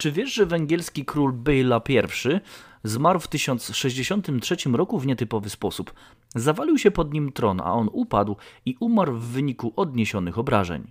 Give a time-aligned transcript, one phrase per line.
[0.00, 2.40] Czy wiesz, że węgierski król Bela I
[2.84, 5.92] zmarł w 1063 roku w nietypowy sposób?
[6.34, 8.36] Zawalił się pod nim tron, a on upadł
[8.66, 10.90] i umarł w wyniku odniesionych obrażeń.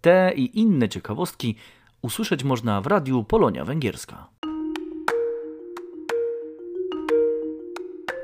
[0.00, 1.56] Te i inne ciekawostki
[2.02, 4.28] usłyszeć można w radiu Polonia Węgierska.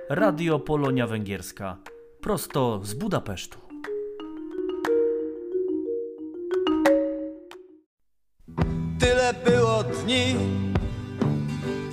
[0.08, 1.76] Radio Polonia Węgierska
[2.20, 3.69] prosto z Budapesztu.
[9.30, 10.36] Tyle było dni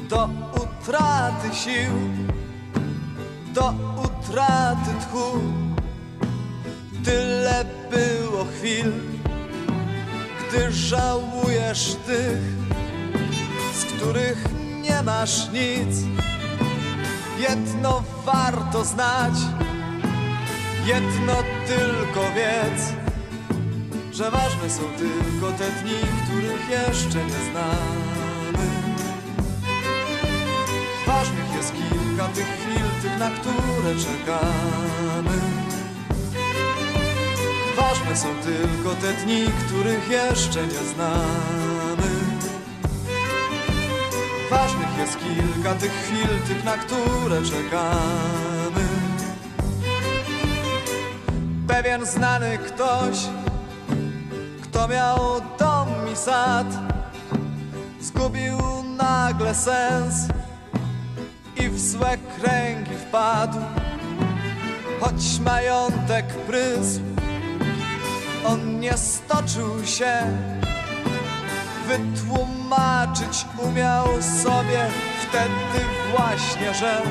[0.09, 1.93] do utraty sił,
[3.53, 3.73] do
[4.03, 5.39] utraty tchu.
[7.03, 8.91] Tyle było chwil,
[10.39, 12.41] gdy żałujesz tych,
[13.73, 14.45] z których
[14.81, 15.97] nie masz nic.
[17.39, 19.33] Jedno warto znać,
[20.85, 21.33] jedno
[21.67, 23.06] tylko wiedz,
[24.17, 28.67] że ważne są tylko te dni, których jeszcze nie znamy.
[31.07, 35.37] Ważnych jest kilka tych chwil, tych, na które czekamy.
[37.77, 42.11] Ważne są tylko te dni, których jeszcze nie znamy.
[44.49, 48.87] Ważnych jest kilka tych chwil, tych, na które czekamy.
[51.67, 53.17] Pewien znany ktoś,
[54.77, 56.67] kto miał dom i sad,
[58.01, 58.57] zgubił
[58.97, 60.15] nagle sens
[61.55, 63.57] i w złe kręgi wpadł.
[64.99, 66.99] Choć majątek prysł,
[68.45, 70.13] on nie stoczył się
[71.87, 74.07] wytłumaczyć umiał
[74.43, 74.87] sobie
[75.29, 75.85] wtedy
[76.17, 77.01] właśnie, że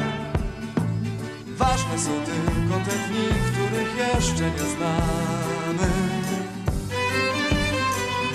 [1.46, 6.25] ważne są tylko te dni, których jeszcze nie znamy.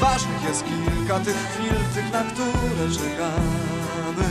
[0.01, 4.27] Ważnych jest kilka tych chwil, tych, na które czekamy.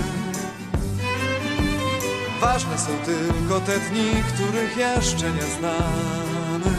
[2.41, 6.77] Ważne są tylko te dni, których jeszcze nie znamy.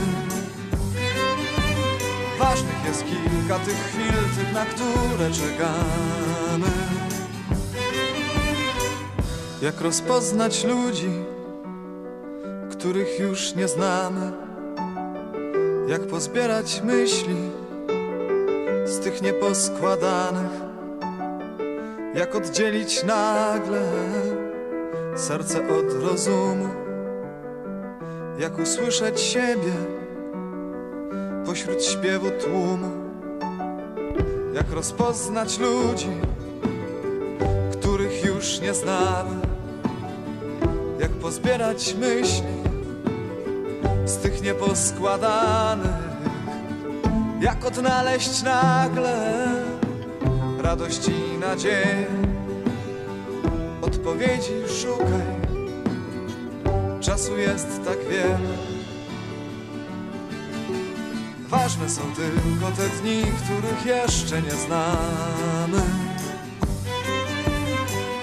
[2.40, 6.72] Ważnych jest kilka tych chwil, tych, na które czekamy.
[9.62, 11.12] Jak rozpoznać ludzi,
[12.72, 14.32] których już nie znamy?
[15.88, 17.61] Jak pozbierać myśli
[18.91, 20.52] z tych nieposkładanych?
[22.16, 23.81] Jak oddzielić nagle
[25.16, 26.69] serce od rozumu?
[28.40, 29.74] Jak usłyszeć siebie?
[31.46, 32.91] pośród śpiewu tłumu
[34.53, 36.12] Jak rozpoznać ludzi,
[37.72, 39.35] których już nie znamy
[41.00, 42.62] Jak pozbierać myśli
[44.06, 46.01] z tych nieposkładanych
[47.41, 49.47] Jak odnaleźć nagle
[50.59, 52.06] radość i nadzieję
[53.81, 55.56] Odpowiedzi szukaj,
[57.00, 58.57] czasu jest tak wiele
[61.50, 65.81] Ważne są tylko te dni, których jeszcze nie znamy.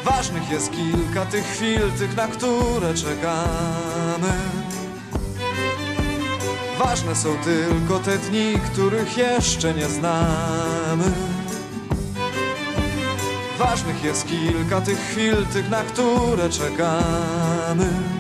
[0.05, 4.33] Ważnych jest kilka tych chwil, tych, na które czekamy.
[6.79, 11.13] Ważne są tylko te dni, których jeszcze nie znamy.
[13.59, 18.18] Ważnych jest kilka tych chwil, tych, na które czekamy.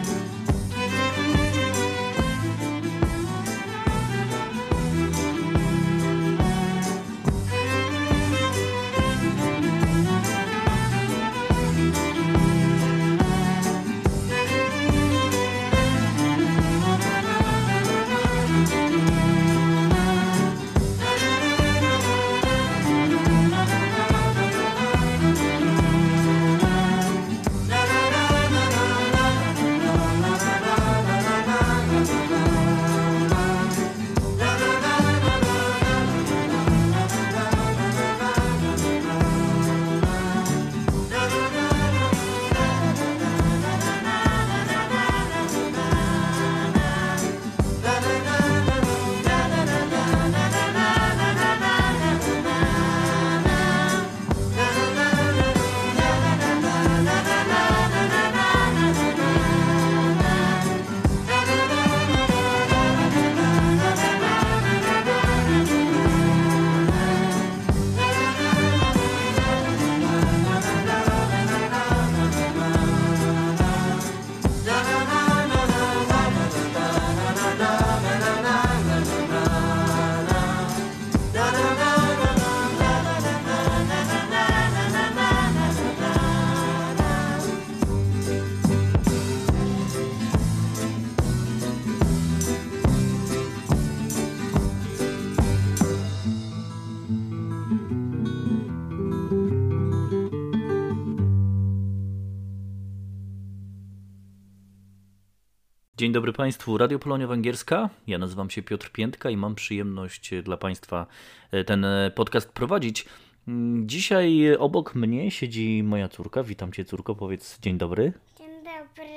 [106.08, 107.90] Dzień dobry Państwu, Radio Polonia Węgierska.
[108.06, 111.06] Ja nazywam się Piotr Piętka i mam przyjemność dla Państwa
[111.50, 113.06] e, ten e, podcast prowadzić.
[113.48, 116.42] Mm, Dzisiaj obok mnie siedzi moja córka.
[116.42, 118.12] Witam Cię, córko, powiedz dzień dobry.
[118.38, 119.08] Dzień dobry.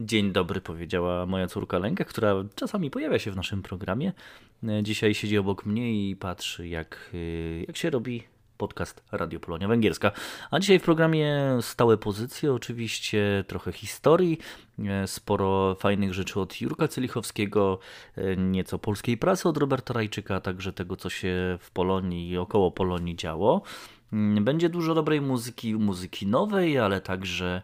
[0.00, 4.12] Dzień dobry, powiedziała moja córka Lenka, która czasami pojawia się w naszym programie.
[4.68, 7.10] E, Dzisiaj siedzi obok mnie i patrzy, jak,
[7.66, 8.22] jak się robi
[8.56, 10.12] podcast Radio Polonia Węgierska.
[10.50, 14.38] A dzisiaj w programie stałe pozycje, oczywiście trochę historii,
[14.78, 17.78] e, sporo fajnych rzeczy od Jurka Celichowskiego,
[18.16, 22.38] e, nieco polskiej prasy od Roberta Rajczyka, a także tego, co się w Polonii i
[22.38, 23.62] około Polonii działo.
[24.12, 27.62] Mm, Będzie dużo dobrej muzyki, muzyki nowej, ale także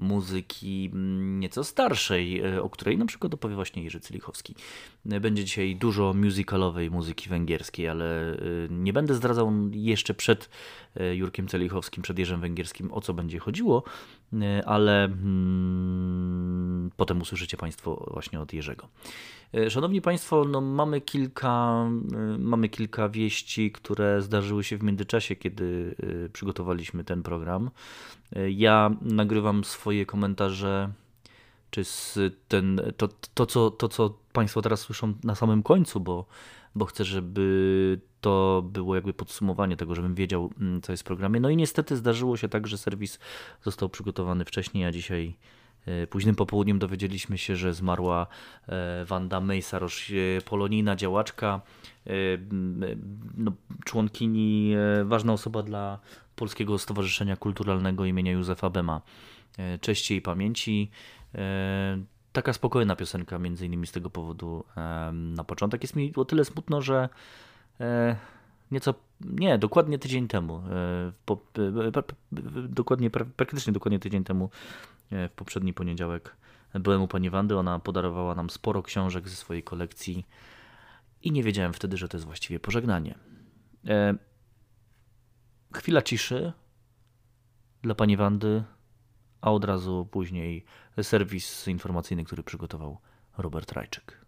[0.00, 4.54] muzyki mm, nieco starszej, e, o której na przykład opowie właśnie Jerzy Cylichowski.
[5.10, 8.38] E, Będzie dzisiaj dużo musicalowej muzyki węgierskiej, ale e,
[8.70, 10.50] nie będę zdradzał jeszcze przed
[11.14, 13.82] Jurkiem Celichowskim, przed Jerzym Węgierskim, o co będzie chodziło,
[14.66, 18.88] ale mm, potem usłyszycie Państwo właśnie od Jerzego.
[19.54, 25.36] E, Szanowni Państwo, no mamy, kilka, e, mamy kilka wieści, które zdarzyły się w międzyczasie,
[25.36, 25.94] kiedy
[26.26, 27.70] e, przygotowaliśmy ten program.
[28.36, 30.90] E, Ja nagrywam swoje komentarze,
[31.70, 31.82] czy
[32.48, 36.26] ten, to, to, co, to, co Państwo teraz słyszą na samym końcu, bo,
[36.74, 41.40] bo chcę, żeby to było jakby podsumowanie tego, żebym wiedział, mm, co jest w programie.
[41.40, 43.18] No i niestety zdarzyło się tak, że serwis
[43.62, 45.36] został przygotowany wcześniej, a dzisiaj
[45.86, 48.26] e, późnym popołudniem dowiedzieliśmy się, że zmarła
[48.68, 51.60] e, Wanda Mejsarosz, e, polonijna działaczka,
[53.36, 53.52] no,
[53.84, 54.74] członkini,
[55.04, 55.98] ważna osoba dla
[56.36, 59.00] Polskiego Stowarzyszenia Kulturalnego imienia Józefa Bema.
[59.80, 60.90] Cześć jej pamięci.
[62.32, 64.64] Taka spokojna piosenka, między innymi z tego powodu
[65.12, 65.82] na początek.
[65.82, 67.08] Jest mi o tyle smutno, że
[67.80, 68.16] e,
[68.70, 72.02] nieco, nie, dokładnie tydzień temu, e, po, e,
[72.68, 74.50] dokładnie, pra- praktycznie dokładnie tydzień temu,
[75.12, 76.36] w poprzedni poniedziałek,
[76.74, 77.58] byłem u pani Wandy.
[77.58, 80.26] Ona podarowała nam sporo książek ze swojej kolekcji
[81.22, 83.18] i nie wiedziałem wtedy, że to jest właściwie pożegnanie.
[85.74, 86.52] Chwila ciszy
[87.82, 88.64] dla pani Wandy,
[89.40, 90.64] a od razu później
[91.02, 92.98] serwis informacyjny, który przygotował
[93.38, 94.26] Robert Rajczyk.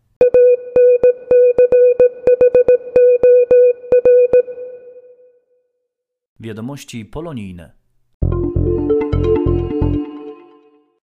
[6.41, 7.82] Wiadomości polonijne.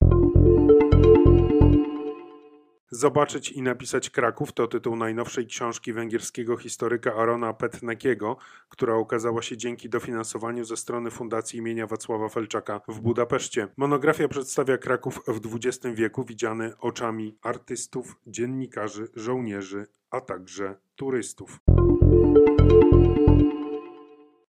[2.89, 8.37] Zobaczyć i napisać Kraków to tytuł najnowszej książki węgierskiego historyka Arona Petnekiego,
[8.69, 13.67] która ukazała się dzięki dofinansowaniu ze strony Fundacji imienia Wacława Felczaka w Budapeszcie.
[13.77, 21.59] Monografia przedstawia Kraków w XX wieku widziany oczami artystów, dziennikarzy, żołnierzy, a także turystów.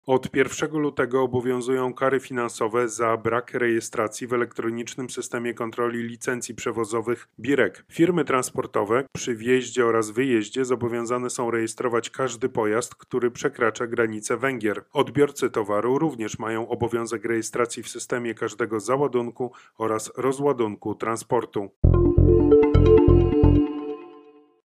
[0.07, 7.27] Od 1 lutego obowiązują kary finansowe za brak rejestracji w elektronicznym systemie kontroli licencji przewozowych
[7.39, 7.85] BIREK.
[7.91, 14.83] Firmy transportowe przy wjeździe oraz wyjeździe zobowiązane są rejestrować każdy pojazd, który przekracza granice Węgier.
[14.93, 21.69] Odbiorcy towaru również mają obowiązek rejestracji w systemie każdego załadunku oraz rozładunku transportu.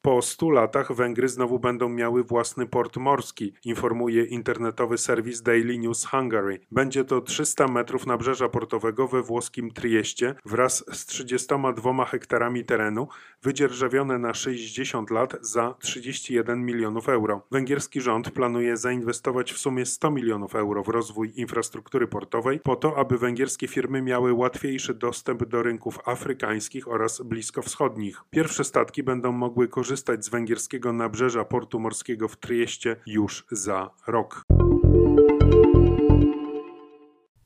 [0.08, 6.06] Po 100 latach Węgry znowu będą miały własny port morski, informuje internetowy serwis Daily News
[6.06, 6.60] Hungary.
[6.72, 13.08] Będzie to 300 metrów nabrzeża portowego we włoskim Trieście wraz z 32 hektarami terenu,
[13.44, 17.42] wydzierżawione na 60 lat za 31 milionów euro.
[17.52, 22.98] Węgierski rząd planuje zainwestować w sumie 100 milionów euro w rozwój infrastruktury portowej, po to,
[22.98, 28.22] aby węgierskie firmy miały łatwiejszy dostęp do rynków afrykańskich oraz bliskowschodnich.
[28.30, 34.44] Pierwsze statki będą mogły korzystać z węgierskiego nabrzeża portu morskiego w Trieście już za rok.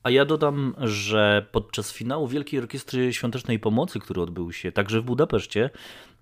[0.02, 5.04] A ja dodam, że podczas finału Wielkiej Orkiestry Świątecznej Pomocy, który odbył się także w
[5.04, 5.70] Budapeszcie,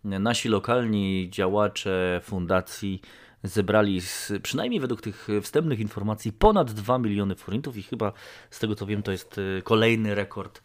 [0.04, 3.00] nasi lokalni działacze fundacji
[3.42, 8.12] zebrali z, przynajmniej według tych wstępnych informacji ponad 2 miliony forintów i chyba
[8.50, 10.62] z tego co wiem to jest e, kolejny rekord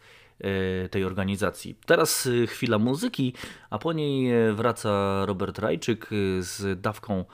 [0.90, 1.78] tej organizacji.
[1.86, 3.32] Teraz e, chwila muzyki,
[3.70, 7.24] a po niej wraca Robert Rajczyk z dawką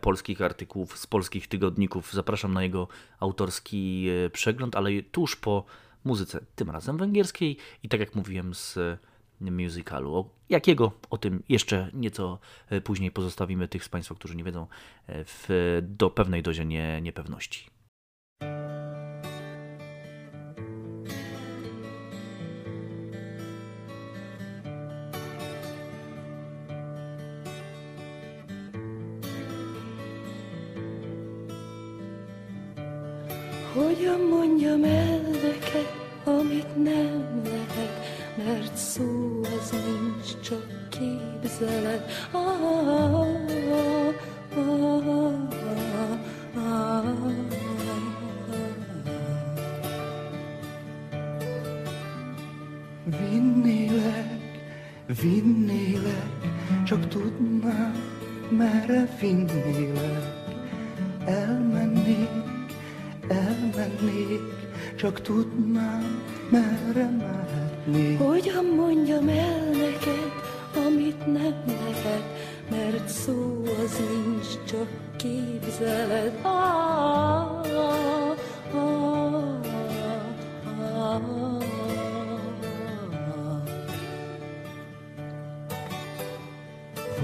[0.00, 2.12] polskich artykułów z polskich tygodników.
[2.12, 2.88] Zapraszam na jego
[3.20, 5.64] autorski przegląd, ale tuż po
[6.04, 8.78] muzyce, tym razem węgierskiej i tak jak mówiłem z
[9.40, 10.30] musicalu.
[10.48, 10.92] Jakiego?
[11.10, 12.38] O tym jeszcze nieco
[12.70, 14.66] e, później pozostawimy tych z Państwa, którzy nie wiedzą,
[15.06, 15.48] e, w,
[15.82, 17.77] do pewnej dozie nie, niepewności.
[33.78, 35.88] Hogyan mondjam el neked,
[36.24, 38.08] amit nem lehet
[38.44, 42.10] mert szó az nincs, csak képzelet.
[42.30, 43.34] Ah, ah,
[44.56, 45.34] ah,
[46.54, 47.04] ah,
[53.04, 54.40] Vinnélek,
[55.20, 56.32] vinnélek,
[56.84, 57.94] csak tudnám,
[58.50, 60.37] merre vinnélek.
[64.98, 68.14] Csak tudnám, merre mehet látni.
[68.14, 70.32] Hogyan mondjam el neked,
[70.86, 72.22] amit nem lehet,
[72.70, 76.38] mert szó az nincs, csak képzeled.
[76.42, 78.36] Ah, ah,
[78.74, 79.54] ah,
[81.04, 81.22] ah,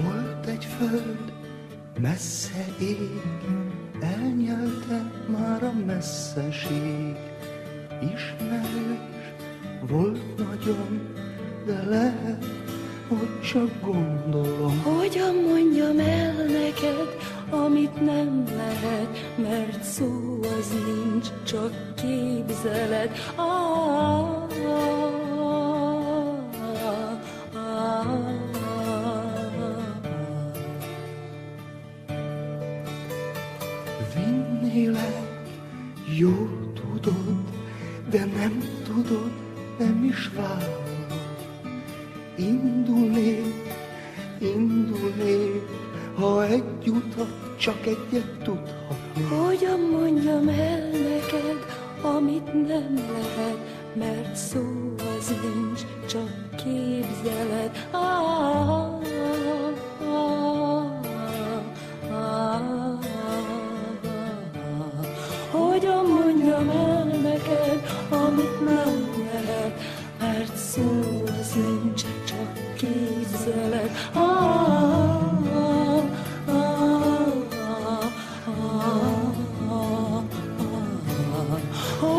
[0.03, 1.33] Volt egy föld,
[1.99, 3.21] messze ég,
[4.01, 7.33] elnyelte már a messzeség.
[8.01, 9.15] Ismerős
[9.89, 11.13] volt nagyon,
[11.65, 12.45] de lehet,
[13.07, 14.81] hogy csak gondolom.
[14.83, 17.17] Hogyan mondjam el neked,
[17.49, 23.11] amit nem lehet, mert szó az nincs, csak képzeled.
[23.35, 24.34] Ah,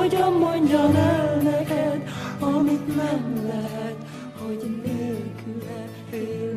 [0.07, 2.09] Hogyan mondjam el neked,
[2.41, 3.97] amit nem lehet,
[4.39, 6.56] hogy nélküle élni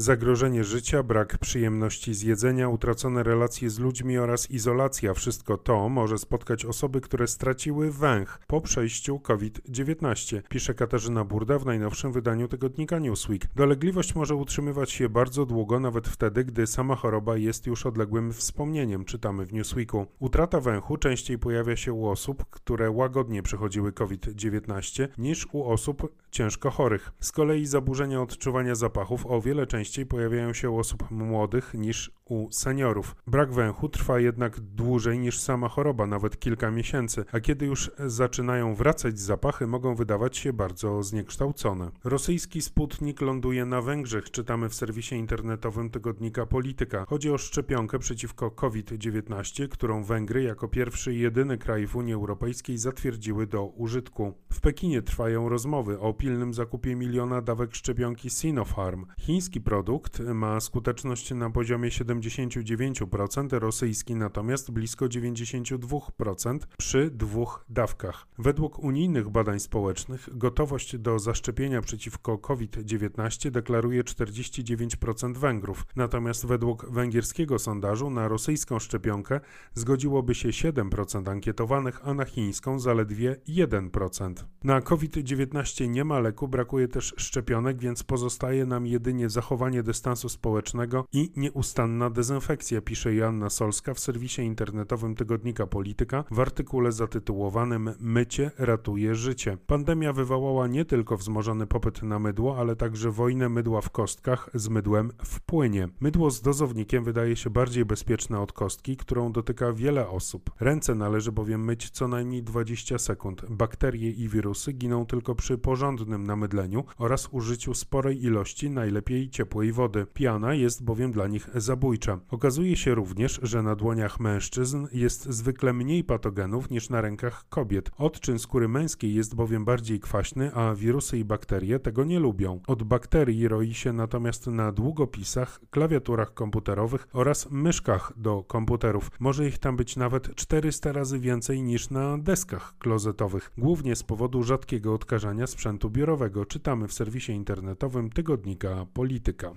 [0.00, 6.18] Zagrożenie życia, brak przyjemności z jedzenia, utracone relacje z ludźmi oraz izolacja wszystko to może
[6.18, 12.98] spotkać osoby, które straciły węch po przejściu COVID-19, pisze Katarzyna Burda w najnowszym wydaniu tygodnika
[12.98, 13.46] Newsweek.
[13.56, 19.04] Dolegliwość może utrzymywać się bardzo długo, nawet wtedy, gdy sama choroba jest już odległym wspomnieniem,
[19.04, 20.06] czytamy w Newsweeku.
[20.18, 26.70] Utrata węchu częściej pojawia się u osób, które łagodnie przechodziły COVID-19 niż u osób ciężko
[26.70, 27.12] chorych.
[27.20, 32.50] Z kolei zaburzenia odczuwania zapachów o wiele częściej pojawiają się u osób młodych niż u
[32.50, 33.16] seniorów.
[33.26, 38.74] Brak węchu trwa jednak dłużej niż sama choroba, nawet kilka miesięcy, a kiedy już zaczynają
[38.74, 41.90] wracać zapachy, mogą wydawać się bardzo zniekształcone.
[42.04, 47.04] Rosyjski Sputnik ląduje na Węgrzech, czytamy w serwisie internetowym tygodnika Polityka.
[47.08, 52.78] Chodzi o szczepionkę przeciwko COVID-19, którą Węgry jako pierwszy i jedyny kraj w Unii Europejskiej
[52.78, 54.34] zatwierdziły do użytku.
[54.52, 59.06] W Pekinie trwają rozmowy o pilnym zakupie miliona dawek szczepionki Sinopharm.
[59.18, 68.26] Chiński produkt ma skuteczność na poziomie 79%, rosyjski natomiast blisko 92% przy dwóch dawkach.
[68.38, 77.58] Według unijnych badań społecznych gotowość do zaszczepienia przeciwko COVID-19 deklaruje 49% Węgrów, natomiast według węgierskiego
[77.58, 79.40] sondażu na rosyjską szczepionkę
[79.74, 84.34] zgodziłoby się 7% ankietowanych, a na chińską zaledwie 1%.
[84.64, 90.28] Na COVID-19 nie ma ma leku, brakuje też szczepionek, więc pozostaje nam jedynie zachowanie dystansu
[90.28, 97.94] społecznego i nieustanna dezynfekcja, pisze Joanna Solska w serwisie internetowym tygodnika Polityka w artykule zatytułowanym
[98.00, 99.58] Mycie ratuje życie.
[99.66, 104.68] Pandemia wywołała nie tylko wzmożony popyt na mydło, ale także wojnę mydła w kostkach z
[104.68, 105.88] mydłem w płynie.
[106.00, 110.50] Mydło z dozownikiem wydaje się bardziej bezpieczne od kostki, którą dotyka wiele osób.
[110.60, 113.44] Ręce należy bowiem myć co najmniej 20 sekund.
[113.50, 120.06] Bakterie i wirusy giną tylko przy porządnym namydleniu oraz użyciu sporej ilości najlepiej ciepłej wody.
[120.14, 122.18] Piana jest bowiem dla nich zabójcza.
[122.30, 127.90] Okazuje się również, że na dłoniach mężczyzn jest zwykle mniej patogenów niż na rękach kobiet.
[127.98, 132.60] Odczyn skóry męskiej jest bowiem bardziej kwaśny, a wirusy i bakterie tego nie lubią.
[132.66, 139.10] Od bakterii roi się natomiast na długopisach, klawiaturach komputerowych oraz myszkach do komputerów.
[139.20, 144.42] Może ich tam być nawet 400 razy więcej niż na deskach klozetowych, głównie z powodu
[144.42, 146.46] rzadkiego odkażania sprzętu biurowego.
[146.46, 149.54] Czytamy w serwisie internetowym tygodnika Polityka.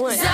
[0.00, 0.29] What?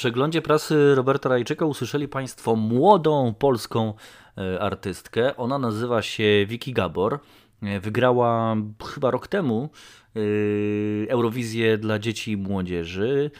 [0.00, 3.94] Przeglądzie prasy Roberta Rajczyka usłyszeli Państwo młodą polską
[4.38, 5.36] e, artystkę.
[5.36, 7.18] Ona nazywa się Vicky Gabor.
[7.62, 8.56] E, Wygrała
[8.94, 9.68] chyba rok temu
[10.16, 13.30] e, Eurowizję dla dzieci i młodzieży.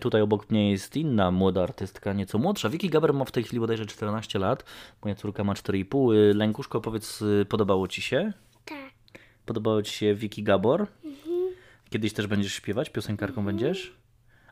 [0.00, 2.68] Tutaj obok mnie jest inna młoda artystka, nieco młodsza.
[2.68, 4.64] Vicky Gabor ma w tej chwili bodajże 14 lat.
[5.02, 6.14] Moja córka ma 4,5.
[6.14, 8.32] E, Lękuszko, powiedz, podobało Ci się?
[8.64, 8.92] Tak.
[9.46, 10.86] Podobało Ci się Vicky Gabor?
[11.90, 12.90] Kiedyś też będziesz śpiewać?
[12.90, 13.96] Piosenkarką będziesz?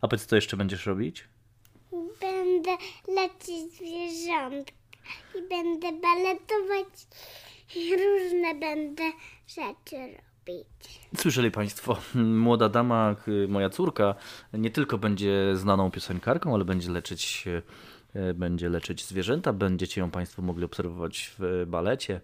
[0.00, 1.28] A powiedz, co jeszcze będziesz robić?
[2.60, 4.72] Będę lecieć zwierzątka
[5.38, 7.06] i będę baletować
[7.76, 9.02] i różne będę
[9.48, 11.00] rzeczy robić.
[11.16, 11.96] Słyszeli Państwo,
[12.44, 13.16] młoda dama,
[13.48, 14.14] moja córka,
[14.52, 17.44] nie tylko będzie znaną piosenkarką, ale będzie leczyć,
[18.14, 19.52] e, będzie leczyć zwierzęta.
[19.52, 22.20] Będziecie ją Państwo mogli obserwować w balecie.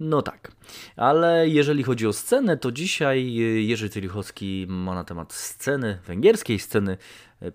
[0.00, 0.52] No tak,
[0.96, 3.32] ale jeżeli chodzi o scenę, to dzisiaj
[3.66, 6.96] Jerzy Tylichowski ma na temat sceny, węgierskiej sceny,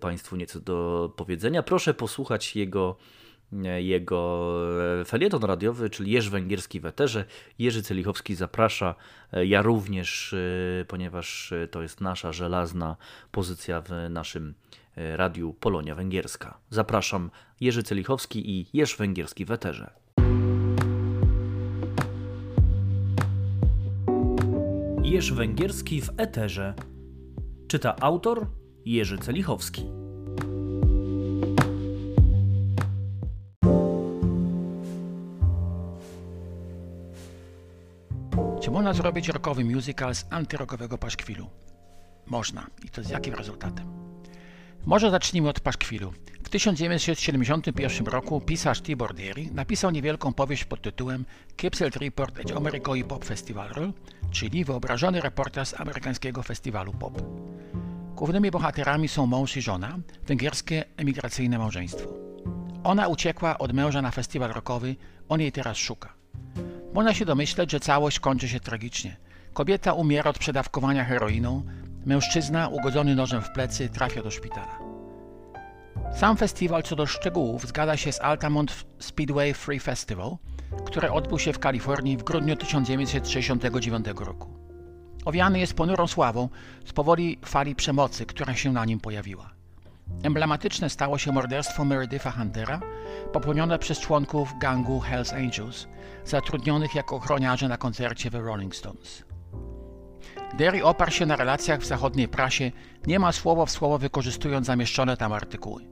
[0.00, 1.62] Państwu nieco do powiedzenia.
[1.62, 2.96] Proszę posłuchać jego,
[3.78, 4.52] jego
[5.06, 7.24] felieton radiowy, czyli Jerzy Węgierski w eterze.
[7.58, 8.94] Jerzy Tylichowski zaprasza,
[9.32, 10.34] ja również,
[10.88, 12.96] ponieważ to jest nasza żelazna
[13.30, 14.54] pozycja w naszym
[14.96, 16.58] radiu Polonia Węgierska.
[16.70, 20.01] Zapraszam Jerzy Tylichowski i Jerzy Węgierski w eterze.
[25.12, 26.74] Jerzy Węgierski w eterze.
[27.68, 28.46] Czyta autor
[28.84, 29.82] Jerzy Celichowski.
[38.60, 41.46] Czy można zrobić rockowy musical z antyrokowego paszkwilu?
[42.26, 42.66] Można.
[42.84, 43.86] I to z jakim rezultatem?
[44.86, 46.12] Może zacznijmy od paszkwilu.
[46.52, 51.24] W 1971 roku pisarz Tibor Deri napisał niewielką powieść pod tytułem
[51.56, 53.92] Kipselt Report at American Pop Festival,
[54.30, 57.22] czyli wyobrażony reportaż z amerykańskiego festiwalu pop.
[58.16, 62.08] Głównymi bohaterami są mąż i żona, węgierskie emigracyjne małżeństwo.
[62.84, 64.96] Ona uciekła od męża na festiwal rockowy,
[65.28, 66.14] on jej teraz szuka.
[66.94, 69.16] Można się domyśleć, że całość kończy się tragicznie.
[69.52, 71.62] Kobieta umiera od przedawkowania heroiną,
[72.06, 74.91] mężczyzna ugodzony nożem w plecy trafia do szpitala.
[76.16, 80.36] Sam festiwal co do szczegółów zgadza się z Altamont Speedway Free Festival,
[80.86, 84.50] które odbył się w Kalifornii w grudniu 1969 roku.
[85.24, 86.48] Owiany jest ponurą sławą
[86.84, 89.50] z powoli fali przemocy, która się na nim pojawiła.
[90.22, 92.80] Emblematyczne stało się morderstwo Mereditha Huntera,
[93.32, 95.86] popełnione przez członków gangu Hells Angels,
[96.24, 99.31] zatrudnionych jako ochroniarze na koncercie The Rolling Stones.
[100.58, 102.70] Derry oparł się na relacjach w zachodniej prasie,
[103.06, 105.82] niemal słowo w słowo wykorzystując zamieszczone tam artykuły.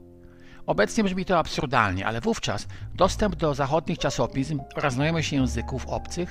[0.65, 6.29] Obecnie brzmi to absurdalnie, ale wówczas dostęp do zachodnich czasopism oraz znajomość języków obcych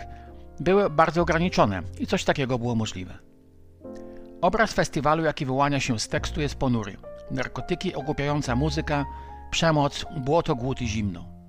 [0.60, 3.18] były bardzo ograniczone i coś takiego było możliwe.
[4.40, 6.96] Obraz festiwalu, jaki wyłania się z tekstu, jest ponury.
[7.30, 9.04] Narkotyki, ogłupiająca muzyka,
[9.50, 11.39] przemoc, błoto, głód i zimno.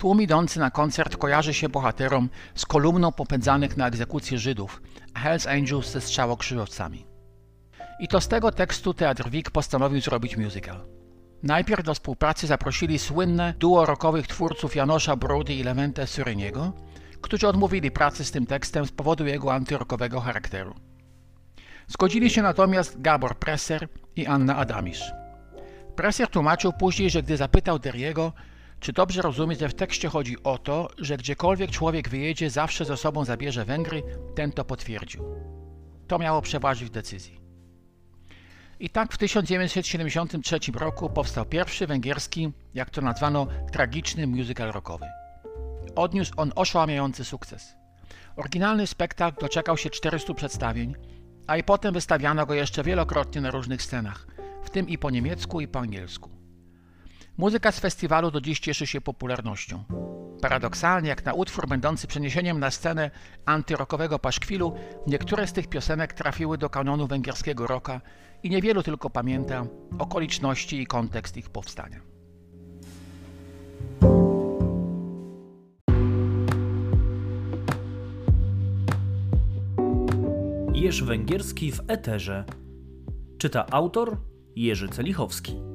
[0.00, 4.82] Tłum idący na koncert kojarzy się bohaterom z kolumną popędzanych na egzekucję Żydów,
[5.14, 7.06] a Hells Angels ze strzałokrzyżowcami.
[8.00, 10.80] I to z tego tekstu Teatr Wik postanowił zrobić musical.
[11.42, 16.72] Najpierw do współpracy zaprosili słynne duo rockowych twórców Janosza Brody i Levente Sureniego,
[17.20, 20.74] którzy odmówili pracy z tym tekstem z powodu jego antyrokowego charakteru.
[21.88, 25.12] Zgodzili się natomiast Gabor Presser i Anna Adamisz.
[25.96, 28.32] Presser tłumaczył później, że gdy zapytał Deriego,
[28.80, 32.96] czy dobrze rozumie, że w tekście chodzi o to, że gdziekolwiek człowiek wyjedzie, zawsze ze
[32.96, 34.02] sobą zabierze Węgry,
[34.34, 35.24] ten to potwierdził.
[36.08, 37.40] To miało przeważyć w decyzji.
[38.80, 45.06] I tak w 1973 roku powstał pierwszy węgierski, jak to nazwano, tragiczny musical rockowy.
[45.96, 47.74] Odniósł on oszałamiający sukces.
[48.36, 50.94] Oryginalny spektakl doczekał się 400 przedstawień,
[51.46, 54.26] a i potem wystawiano go jeszcze wielokrotnie na różnych scenach,
[54.64, 56.39] w tym i po niemiecku i po angielsku.
[57.40, 59.84] Muzyka z festiwalu do dziś cieszy się popularnością.
[60.42, 63.10] Paradoksalnie, jak na utwór będący przeniesieniem na scenę
[63.46, 64.74] antyrokowego paszkwilu,
[65.06, 68.00] niektóre z tych piosenek trafiły do kanonu węgierskiego rocka
[68.42, 69.66] i niewielu tylko pamięta
[69.98, 72.00] okoliczności i kontekst ich powstania.
[80.74, 82.44] Jerzy Węgierski w eterze.
[83.38, 84.16] Czyta autor
[84.56, 85.69] Jerzy Celichowski.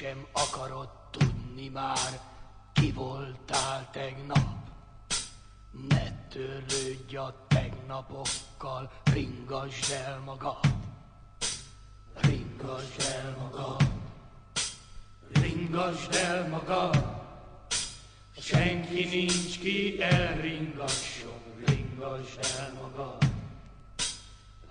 [0.00, 2.20] Sem akarod tudni már,
[2.72, 4.68] ki voltál tegnap.
[5.88, 10.58] Ne törődj a tegnapokkal, ringasd el magad.
[12.14, 13.88] Ringasd el magad.
[15.32, 17.18] Ringasd el magad.
[18.38, 23.30] Senki nincs ki elringasson, ringasd el magad.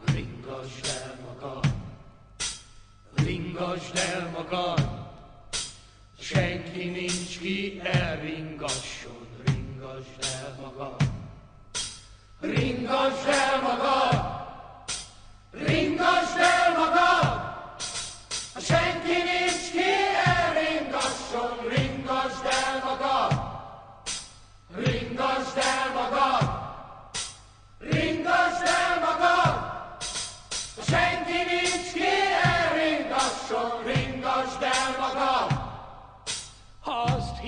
[0.05, 1.73] Ringasd el magad.
[3.15, 4.98] Ringasd el magad.
[6.29, 11.01] Senki nincs ki elringasson, ringasd el magad.
[12.41, 14.93] Ringasd el magad.
[15.65, 17.28] Ringasd el magad.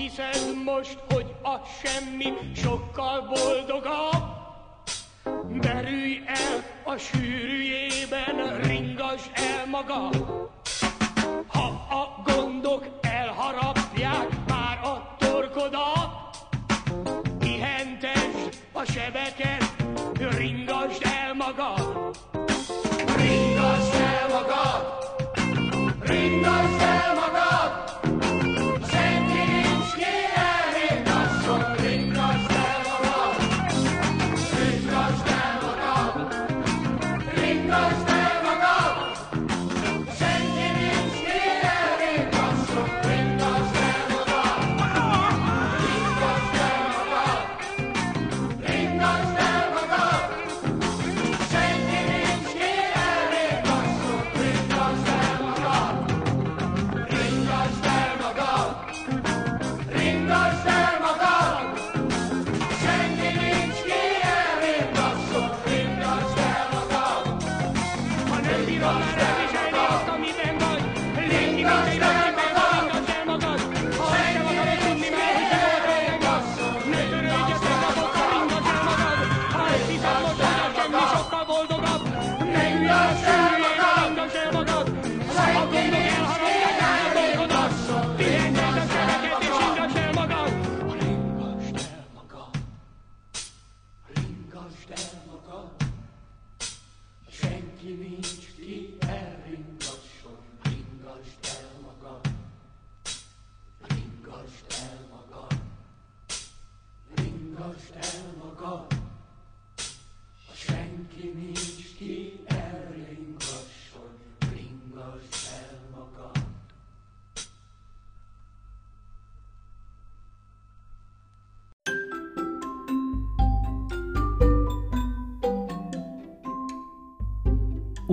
[0.02, 4.40] Hiszed most, hogy a semmi sokkal boldogabb?
[5.60, 10.50] Derülj el a sűrűjében, ringasd el magad.
[11.46, 13.01] Ha a gondok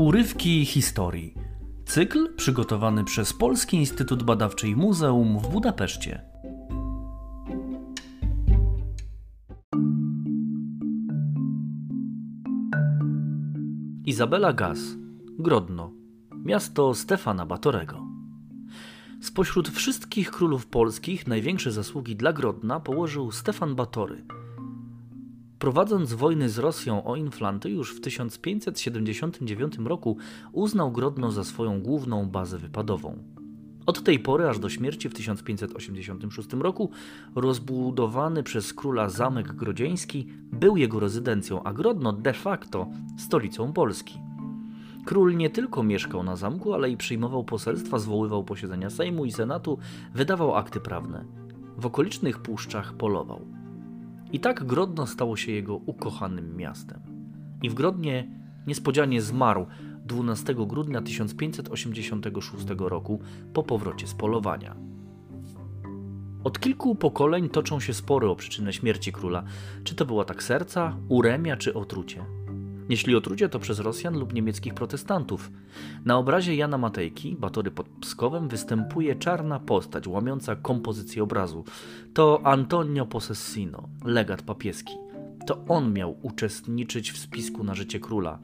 [0.09, 1.33] Urywki historii.
[1.85, 6.21] Cykl przygotowany przez Polski Instytut Badawczy i Muzeum w Budapeszcie.
[14.05, 14.79] Izabela Gaz,
[15.39, 15.91] Grodno,
[16.45, 18.07] miasto Stefana Batorego.
[19.21, 24.25] Spośród wszystkich królów polskich największe zasługi dla Grodna położył Stefan Batory.
[25.59, 30.17] Prowadząc wojny z Rosją o Inflanty już w 1579 roku
[30.51, 33.17] uznał Grodno za swoją główną bazę wypadową.
[33.85, 36.89] Od tej pory aż do śmierci w 1586 roku
[37.35, 44.19] rozbudowany przez króla zamek grodzieński był jego rezydencją, a Grodno de facto stolicą Polski.
[45.05, 49.77] Król nie tylko mieszkał na zamku, ale i przyjmował poselstwa, zwoływał posiedzenia Sejmu i Senatu,
[50.13, 51.25] wydawał akty prawne.
[51.77, 53.58] W okolicznych puszczach polował.
[54.31, 56.99] I tak Grodno stało się jego ukochanym miastem.
[57.63, 58.27] I w Grodnie
[58.67, 59.65] niespodzianie zmarł
[60.05, 63.19] 12 grudnia 1586 roku
[63.53, 64.75] po powrocie z polowania.
[66.43, 69.43] Od kilku pokoleń toczą się spory o przyczynę śmierci króla.
[69.83, 72.25] Czy to była tak serca, uremia czy otrucie?
[72.89, 75.51] Jeśli otrucie, to przez Rosjan lub niemieckich protestantów.
[76.05, 81.63] Na obrazie Jana Matejki, Batory pod Pskowem, występuje czarna postać łamiąca kompozycję obrazu.
[82.13, 84.93] To Antonio Possessino, legat papieski.
[85.47, 88.39] To on miał uczestniczyć w spisku na życie króla.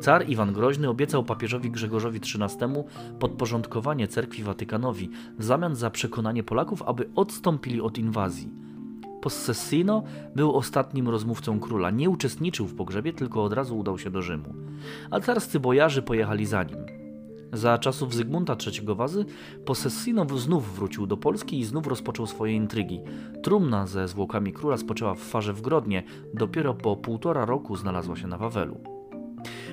[0.00, 2.84] Car Iwan Groźny obiecał papieżowi Grzegorzowi XIII
[3.18, 8.65] podporządkowanie cerkwi Watykanowi w zamian za przekonanie Polaków, aby odstąpili od inwazji.
[9.26, 10.02] Possessino
[10.36, 11.90] był ostatnim rozmówcą króla.
[11.90, 14.54] Nie uczestniczył w pogrzebie, tylko od razu udał się do Rzymu.
[15.10, 16.76] A carscy bojarzy pojechali za nim.
[17.52, 19.24] Za czasów Zygmunta III Wazy
[19.64, 23.00] Possessino znów wrócił do Polski i znów rozpoczął swoje intrygi.
[23.42, 26.02] Trumna ze zwłokami króla spoczęła w farze w Grodnie,
[26.34, 28.80] dopiero po półtora roku znalazła się na Wawelu.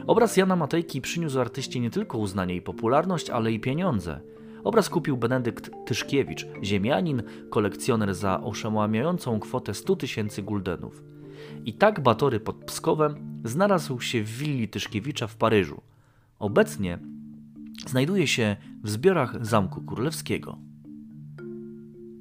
[0.08, 4.22] Obraz Jana Matejki przyniósł artyście nie tylko uznanie i popularność, ale i pieniądze.
[4.64, 11.04] Obraz kupił Benedykt Tyszkiewicz, ziemianin, kolekcjoner za oszałamiającą kwotę 100 tysięcy guldenów.
[11.66, 15.82] I tak Batory pod Pskowem znalazł się w willi Tyszkiewicza w Paryżu.
[16.40, 17.00] Obecnie
[17.88, 20.58] znajduje się w zbiorach Zamku Królewskiego.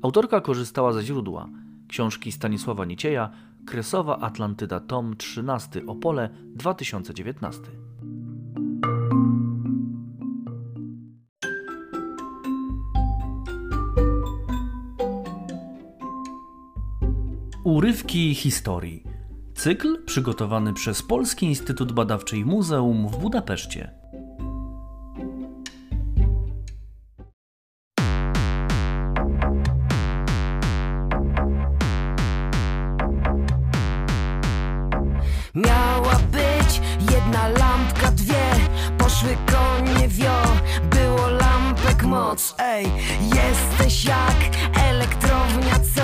[0.02, 1.48] Autorka korzystała ze źródła
[1.88, 3.30] książki Stanisława Nicieja
[3.66, 7.60] Kresowa Atlantyda tom 13 Opole 2019.
[17.72, 19.02] Urywki historii.
[19.54, 23.90] Cykl przygotowany przez Polski Instytut Badawczy i Muzeum w Budapeszcie.
[35.54, 36.80] Miała być
[37.12, 38.50] jedna lampka, dwie
[38.98, 40.42] poszły konie wio,
[40.90, 42.54] było lampek moc.
[42.58, 42.86] Ej,
[43.20, 44.36] jesteś jak
[44.88, 46.02] elektrownia, co?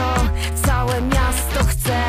[0.78, 2.04] Całe miasto chce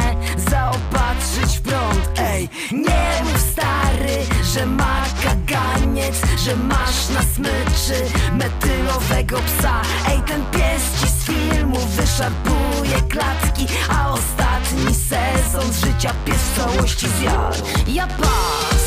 [0.50, 2.10] zaopatrzyć w prąd.
[2.20, 4.18] Ej, nie mów stary,
[4.54, 9.82] że ma kaganiec Że masz na smyczy metylowego psa.
[10.10, 16.56] Ej, ten pies ci z filmu wyszarpuje klatki A ostatni sezon z życia pies w
[16.58, 17.58] całości zjadł.
[17.88, 18.84] Ja pas,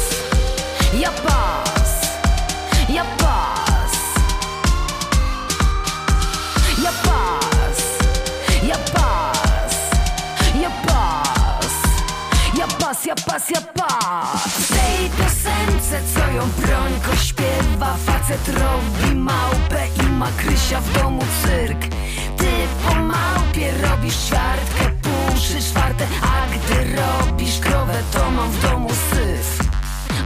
[1.00, 1.90] ja pas,
[2.88, 3.41] ja pas
[13.12, 17.96] Ja pas, ja pas, W tej piosence, co ją brońko śpiewa.
[18.06, 21.80] Facet robi małpę i ma Krysia w domu cyrk.
[22.36, 22.50] Ty
[22.84, 24.90] po małpie robisz ćwiartkę,
[25.34, 29.58] trzy czwarte A gdy robisz krowę, to mam w domu syf.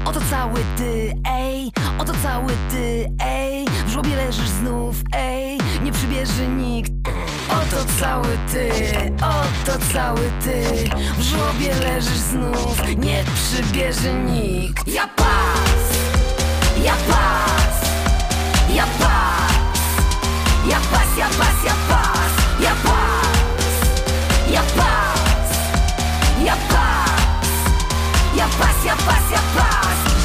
[0.04, 3.64] Oto cały ty, ej, oto cały ty, ej.
[3.86, 6.92] W żłobie leżysz znów, ej, nie przybierze nikt.
[7.50, 8.70] Oto cały ty,
[9.16, 9.35] oto
[9.96, 15.86] cały ty W żłobie leżysz znów, nie przybierze nikt Ja pas,
[16.84, 17.76] ja pas,
[18.74, 19.52] ja pas
[20.68, 23.26] Ja pas, ja pas, ja pas, ja pas
[24.50, 25.16] Ja pas,
[26.44, 27.08] ja pas Ja pas,
[28.36, 29.76] ja pas, ja pas,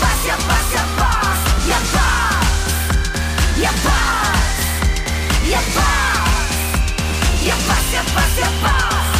[0.00, 2.27] pas, ja pas, ja pas, ja pas
[3.58, 4.68] E a paz,
[5.44, 6.62] e a paz,
[7.42, 9.17] e a paz, e a paz, e a paz.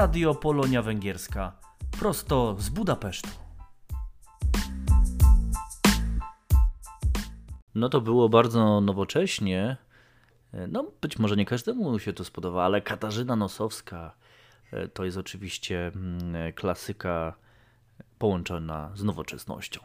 [0.00, 1.52] Radio Polonia Węgierska.
[1.98, 3.28] Prosto z Budapesztu.
[7.74, 9.76] No to było bardzo nowocześnie.
[10.68, 14.14] No, być może nie każdemu się to spodoba, ale Katarzyna Nosowska
[14.72, 17.34] e, to jest oczywiście mm, klasyka
[18.18, 19.80] połączona z nowoczesnością.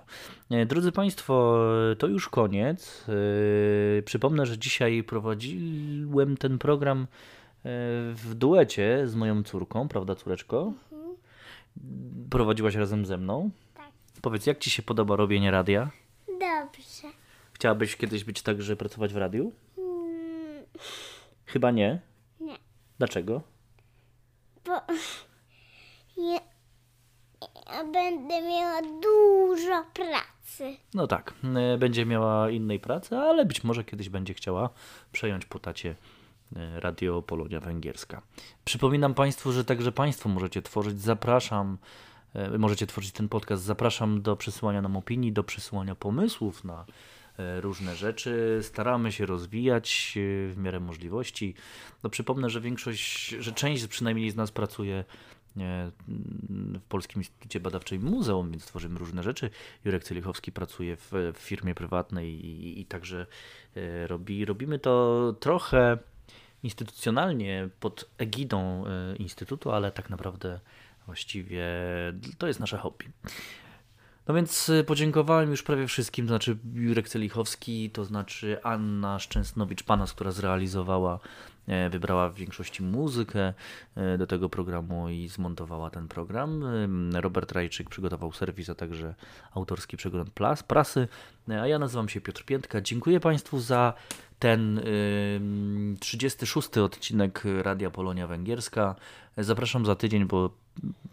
[0.49, 1.59] E, Drodzy Państwo,
[1.97, 3.05] to już koniec.
[3.99, 7.44] E, Przypomnę, że dzisiaj prowadziłem ten program e,
[8.13, 10.73] w duecie z moją córką, prawda, córeczko?
[12.29, 13.49] Prowadziłaś razem ze mną.
[13.73, 13.89] Tak.
[14.21, 15.89] Powiedz, jak Ci się podoba robienie radia?
[16.27, 17.07] Dobrze.
[17.53, 19.51] Chciałabyś kiedyś być także pracować w radiu?
[19.77, 20.63] Mm,
[21.45, 21.99] Chyba nie.
[22.39, 22.55] Nie.
[22.97, 23.41] Dlaczego?
[24.65, 24.71] bo
[26.17, 26.39] ja,
[27.71, 30.77] ja będę miała dużo pracy.
[30.93, 31.33] No tak,
[31.73, 34.69] e, będzie miała innej pracy, ale być może kiedyś będzie chciała
[35.11, 35.95] przejąć po tacie e,
[36.75, 38.21] Radio Polonia Węgierska.
[38.65, 41.77] Przypominam Państwu, że także Państwo możecie tworzyć, zapraszam,
[42.33, 46.85] e, możecie tworzyć ten podcast, zapraszam do przesyłania nam opinii, do przesyłania pomysłów na
[47.37, 48.59] e, różne rzeczy.
[48.61, 50.19] Staramy się rozwijać e,
[50.53, 51.53] w miarę możliwości.
[52.03, 54.95] No przypomnę, że większość, że część przynajmniej z nas pracuje
[55.57, 59.49] e, w Polskim Instytucie Badawczym i Muzeum, więc tworzymy różne rzeczy.
[59.85, 63.25] Jurek Cylichowski pracuje w, w firmie prywatnej i, i także
[63.75, 65.97] e, robi, robimy to trochę
[66.65, 70.59] instytucjonalnie pod egidą e, Instytutu, ale tak naprawdę
[71.05, 71.63] właściwie
[72.37, 73.05] to jest nasze hobby.
[74.27, 80.13] No więc y, podziękowałem już prawie wszystkim, to znaczy Jurek Celichowski, to znaczy Anna Szczęsnowicz-Panas,
[80.13, 81.19] która zrealizowała,
[81.67, 83.53] e, wybrała w większości muzykę
[83.95, 86.63] e, do tego programu i zmontowała ten program.
[87.13, 89.15] Robert Rajczyk przygotował serwis, a także
[89.53, 90.29] autorski przegląd
[90.67, 91.07] prasy,
[91.49, 92.81] E, a ja nazywam się Piotr Piętka.
[92.81, 93.93] Dziękuję Państwu za
[94.39, 94.77] ten
[95.35, 98.95] ym, 36 odcinek Radia Polonia Węgierska.
[99.37, 100.49] Zapraszam za tydzień, bo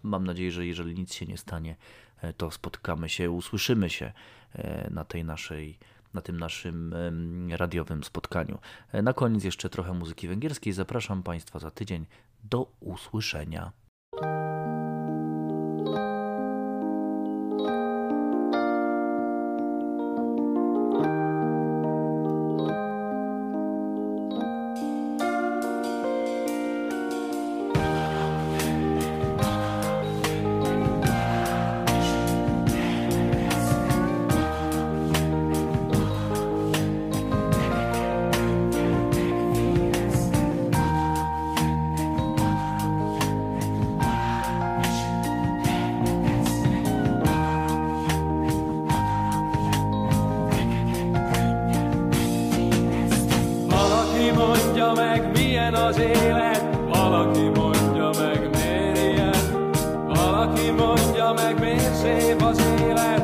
[0.02, 1.76] mam nadzieję, że jeżeli nic się nie stanie,
[2.22, 4.12] e, to spotkamy się, usłyszymy się
[4.54, 5.78] e, na tej naszej
[6.14, 6.94] na tym naszym
[7.50, 8.58] radiowym spotkaniu.
[8.92, 10.72] E, Na koniec jeszcze trochę muzyki węgierskiej.
[10.72, 12.06] Zapraszam Państwa za tydzień.
[12.44, 13.72] Do usłyszenia.
[55.62, 59.34] Milyen az élet, valaki mondja meg, miért ilyen.
[60.06, 63.21] Valaki mondja meg, miért szép az élet,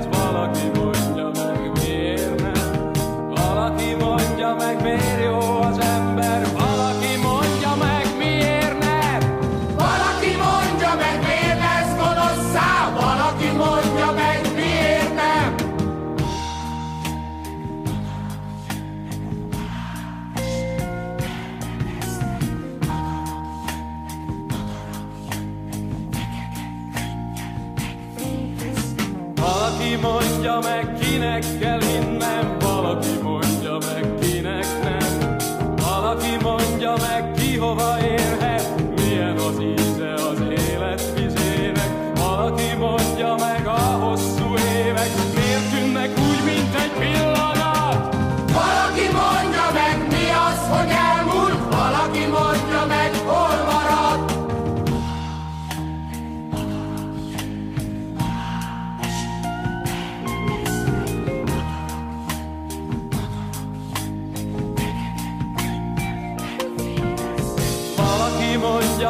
[31.40, 31.87] back alley.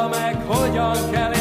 [0.07, 1.38] Meg, hogyan kell